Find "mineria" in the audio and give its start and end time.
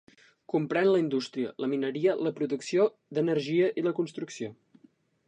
1.73-2.15